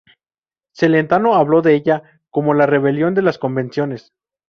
[0.73, 2.01] Celentano habló de ella
[2.31, 4.13] como ""la rebelión de las convenciones.